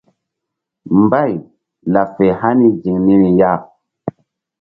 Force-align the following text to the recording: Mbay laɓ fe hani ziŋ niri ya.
Mbay 1.01 1.31
laɓ 1.93 2.07
fe 2.15 2.25
hani 2.39 2.67
ziŋ 2.81 2.97
niri 3.05 3.29
ya. 3.39 3.51